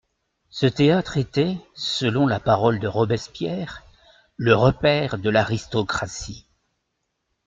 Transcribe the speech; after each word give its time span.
Ce 0.49 0.65
théâtre 0.65 1.17
était, 1.17 1.57
selon 1.75 2.25
la 2.25 2.39
parole 2.39 2.79
de 2.79 2.87
Robespierre, 2.87 3.83
«le 4.35 4.55
repaire 4.55 5.19
de 5.19 5.29
l'aristocratie». 5.29 6.47